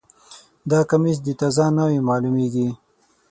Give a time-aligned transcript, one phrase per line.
[0.71, 2.67] دا کمیس د تازه ناوې معلومیږي